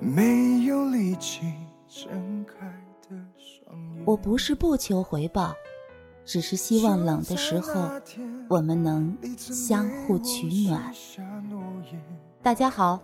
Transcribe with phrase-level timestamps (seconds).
[0.00, 1.52] 没有力气
[1.88, 2.66] 睁开
[3.08, 4.04] 的双眼。
[4.04, 5.54] 我不是不求回报，
[6.24, 7.90] 只是希望冷的时候
[8.48, 10.92] 我们能相互取暖。
[12.42, 13.00] 大家好，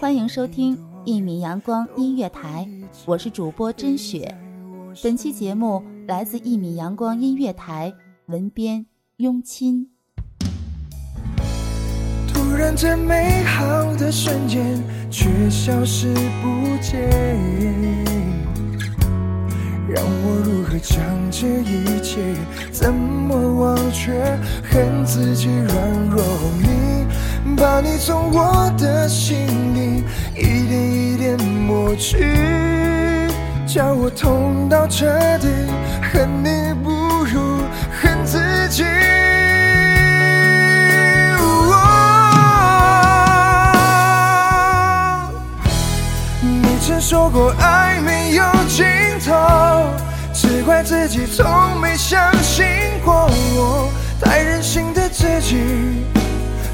[0.00, 2.68] 欢迎收听一米阳光音乐台，
[3.06, 4.36] 我是主播甄雪。
[5.02, 5.82] 本期节目。
[6.08, 7.94] 来自一米阳光音乐台，
[8.26, 8.86] 文编
[9.18, 9.88] 雍亲。
[12.26, 16.06] 突然间，美好的瞬间却消失
[16.40, 17.06] 不见，
[19.86, 22.18] 让我如何将这一切
[22.72, 24.10] 怎么忘却？
[24.70, 25.76] 恨自己软
[26.08, 26.24] 弱，
[26.62, 27.04] 你
[27.54, 29.36] 把你从我的心
[29.74, 30.02] 里
[30.34, 33.28] 一点一点抹去。
[33.66, 35.06] 叫我痛到彻
[35.38, 35.48] 底，
[36.10, 36.90] 恨你不
[50.82, 52.64] 自己从没相信
[53.04, 53.88] 过我，
[54.20, 55.56] 太任性的自己，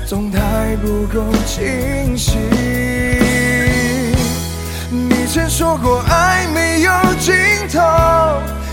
[0.06, 2.38] 总太不够清醒。
[5.30, 7.34] 曾说过爱没有尽
[7.70, 7.78] 头，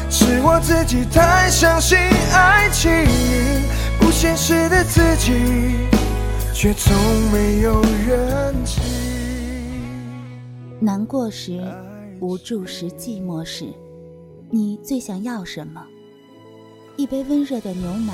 [0.09, 1.97] 是我自己太相信
[2.33, 2.89] 爱情，
[3.99, 5.33] 不现实的自己
[6.53, 6.95] 却从
[7.29, 8.81] 没有认清。
[10.79, 11.61] 难过时，
[12.21, 13.65] 无助时，寂寞时，
[14.55, 15.85] 你最想要什么？
[16.95, 18.13] 一杯温热的牛奶，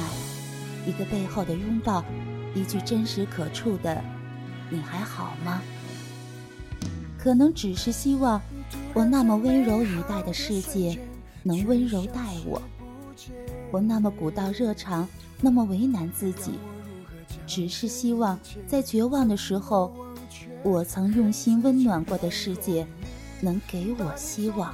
[0.87, 2.03] 一个背后的拥抱，
[2.55, 4.03] 一句真实可触的
[4.71, 5.61] “你还好吗？”
[7.15, 8.41] 可能只是希望，
[8.95, 10.97] 我那么温柔以待的世界，
[11.43, 12.59] 能温柔待我。
[13.71, 15.07] 我那么古道热肠，
[15.41, 16.53] 那么为难自己，
[17.45, 19.93] 只是希望，在绝望的时候，
[20.63, 22.87] 我曾用心温暖过的世界，
[23.41, 24.73] 能给我希望。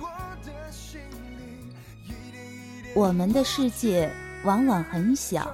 [2.98, 4.12] 我们的世界
[4.44, 5.54] 往往很小，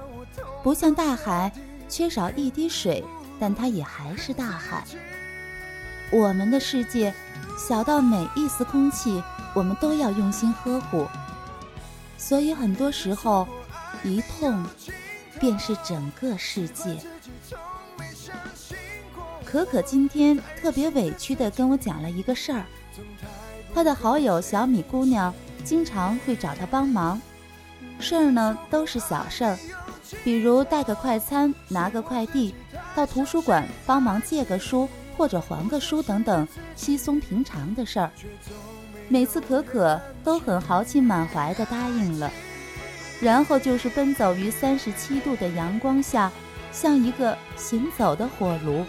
[0.62, 1.52] 不像大海，
[1.90, 3.04] 缺少一滴水，
[3.38, 4.82] 但它也还是大海。
[6.10, 7.12] 我们的世界
[7.58, 9.22] 小到每一丝空气，
[9.54, 11.06] 我们都要用心呵护。
[12.16, 13.46] 所以很多时候，
[14.02, 14.64] 一痛
[15.38, 16.96] 便是整个世界。
[19.44, 22.64] 可可今天特别委屈地跟我讲了一个事儿，
[23.74, 27.20] 她的好友小米姑娘经常会找她帮忙，
[27.98, 29.58] 事儿呢都是小事儿，
[30.22, 32.54] 比如带个快餐、拿个快递，
[32.94, 34.88] 到图书馆帮忙借个书。
[35.16, 38.10] 或者还个书等等稀松平常的事儿，
[39.06, 42.28] 每次可可都很豪气满怀地答应了，
[43.20, 46.32] 然后就是奔走于三十七度的阳光下，
[46.72, 48.84] 像一个行走的火炉。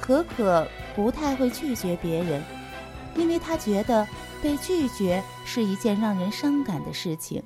[0.00, 0.64] 可可
[0.94, 2.40] 不太会拒绝别人，
[3.16, 4.06] 因为他觉得
[4.42, 7.42] 被拒绝是一件让人伤感的事情。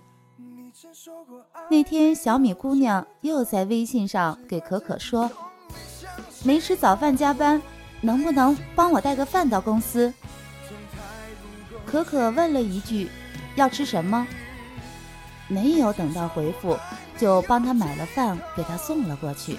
[1.70, 5.30] 那天小米姑娘又在微信上给可可说。
[6.42, 7.60] 没吃早饭加班，
[8.00, 10.12] 能不能帮我带个饭到公司？
[11.84, 13.08] 可可问了一句
[13.56, 14.26] ：“要吃什么？”
[15.48, 16.76] 没有等到回复，
[17.16, 19.58] 就帮她买了饭给她送了过去。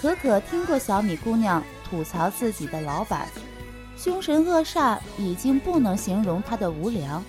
[0.00, 3.28] 可可听过小米姑娘吐槽自己的老板，
[4.02, 7.22] 凶神恶煞已经不能形容他的无良。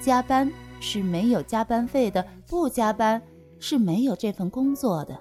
[0.00, 0.50] 加班
[0.80, 3.20] 是没有加班费的，不加班
[3.58, 5.14] 是没有这份工作的。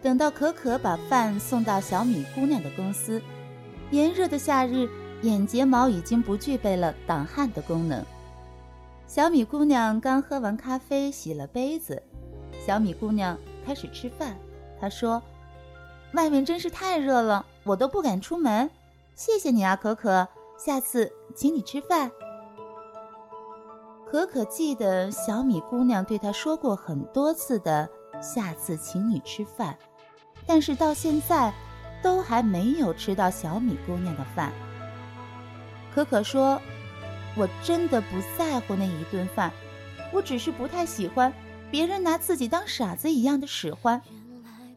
[0.00, 3.20] 等到可可把饭送到小米姑娘的公司，
[3.90, 4.88] 炎热的夏日，
[5.22, 8.00] 眼睫毛已经不具备了挡汗的功能。
[9.08, 12.00] 小米姑娘刚喝完咖啡，洗了杯子。
[12.64, 13.36] 小米姑娘
[13.66, 14.36] 开始吃饭。
[14.80, 15.20] 她说
[16.12, 18.70] ：“外面真是太热了，我都不敢出门。
[19.14, 20.26] 谢谢你啊，可可，
[20.58, 22.10] 下次请你吃饭。”
[24.10, 27.88] 可可记得小米姑娘对她说过很多次的
[28.20, 29.78] “下次请你吃饭”。
[30.46, 31.54] 但是到现在，
[32.02, 34.52] 都还没有吃到小米姑娘的饭。
[35.94, 36.60] 可可说
[37.38, 39.52] ：“我真的不在乎那一顿饭，
[40.12, 41.32] 我只是不太喜欢
[41.70, 44.02] 别人拿自己当傻子一样的使唤。”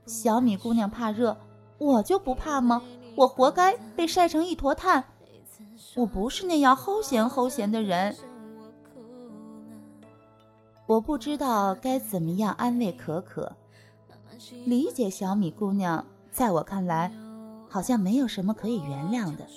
[0.05, 1.37] 小米姑娘怕热，
[1.77, 2.81] 我就不怕吗？
[3.15, 5.03] 我活该被晒成一坨炭。
[5.95, 8.15] 我不是那样齁咸齁咸的人。
[10.85, 13.55] 我不知道该怎么样安慰可可。
[14.65, 17.11] 理解小米姑娘，在我看来，
[17.69, 19.47] 好像没有什么可以原谅的。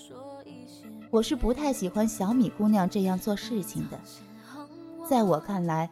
[1.10, 3.98] 我是不太喜欢小米姑娘这样做事情的。
[5.08, 5.90] 在我看来，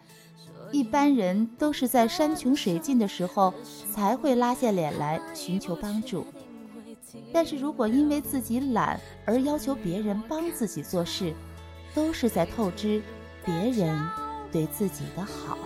[0.74, 3.54] 一般人都是在山穷水尽的时候
[3.92, 6.26] 才会拉下脸来寻求帮助。
[7.32, 11.32] 但是如果因为自己懒而要求别人帮自己做事，
[11.94, 13.00] 都是在透支
[13.44, 13.96] 别人
[14.50, 15.56] 对自己的好。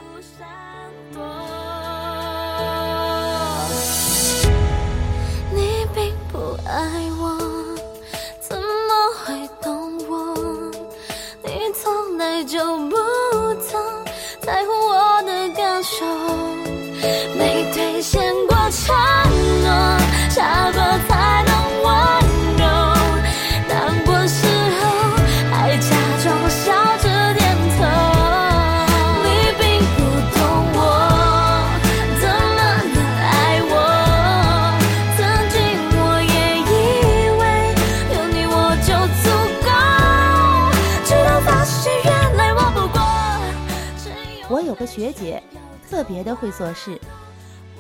[44.78, 45.42] 个学姐
[45.88, 47.00] 特别的会做事，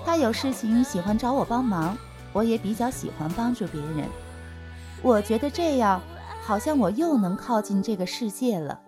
[0.04, 1.96] 她有事情喜欢找我帮忙，
[2.32, 4.08] 我也比较喜欢帮助别人。
[5.02, 6.00] 我觉得这样
[6.42, 8.80] 好像我又能靠近这个世界了，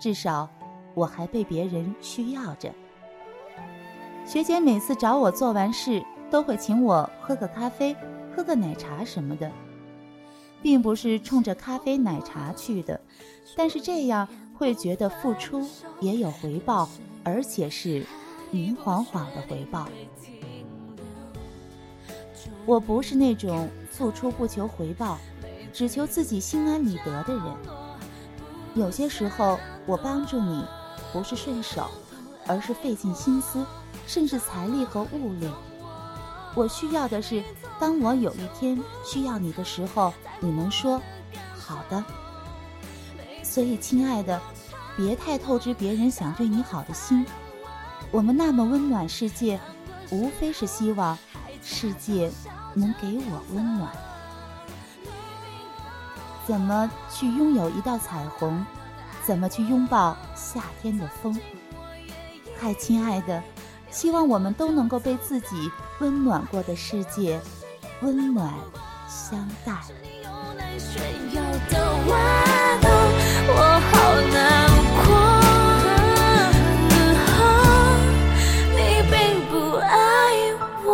[0.00, 0.48] 至少
[0.94, 2.72] 我还被别人需要着。
[4.26, 7.94] 学姐每次找我做完事，都会请我喝个咖啡、
[8.34, 9.50] 喝个奶茶什么的，
[10.62, 13.00] 并不是冲着咖啡奶茶去的，
[13.56, 14.28] 但是这样
[14.62, 15.68] 会觉得付出
[15.98, 16.88] 也有回报。
[17.24, 18.04] 而且是
[18.50, 19.88] 明晃晃的回报。
[22.66, 25.18] 我不是那种付出不求回报，
[25.72, 27.44] 只求自己心安理得的人。
[28.74, 29.56] 有些时候，
[29.86, 30.64] 我帮助你，
[31.12, 31.86] 不是顺手，
[32.44, 33.64] 而是费尽心思，
[34.04, 35.48] 甚至财力和物力。
[36.56, 37.40] 我需要的是，
[37.78, 41.00] 当我有一天需要你的时候，你能说
[41.56, 42.04] “好的”。
[43.52, 44.40] 所以，亲爱的。
[44.96, 47.26] 别太透支别人想对你好的心。
[48.10, 49.60] 我们那么温暖世界，
[50.10, 51.18] 无非是希望
[51.62, 52.30] 世界
[52.74, 53.90] 能给我温暖。
[56.46, 58.64] 怎么去拥有一道彩虹？
[59.24, 61.38] 怎么去拥抱夏天的风？
[62.58, 63.42] 嗨，亲爱的，
[63.90, 65.70] 希望我们都能够被自己
[66.00, 67.40] 温暖过的世界
[68.02, 68.52] 温暖
[69.08, 69.72] 相待。
[73.54, 73.92] 我好
[74.32, 74.36] 难
[75.04, 75.06] 过，
[78.74, 78.78] 你
[79.10, 79.12] 并
[79.50, 79.92] 不爱
[80.84, 80.88] 我。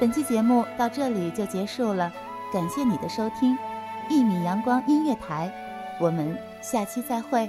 [0.00, 2.12] 本期节目到这里就结束了，
[2.52, 3.56] 感谢你的收听，
[4.08, 5.48] 一米阳光音乐台，
[6.00, 7.48] 我们下期再会。